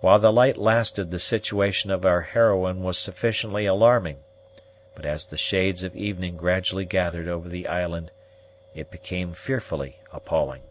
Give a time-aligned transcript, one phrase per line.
[0.00, 4.20] While the light lasted the situation of our heroine was sufficiently alarming;
[4.94, 8.10] but as the shades of evening gradually gathered over the island,
[8.74, 10.62] it became fearfully appalling.